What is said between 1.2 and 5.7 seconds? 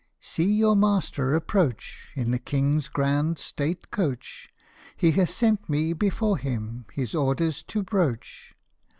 approach In the King's grand state coach; He has sent